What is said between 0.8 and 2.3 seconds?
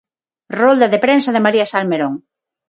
de prensa de María Salmerón.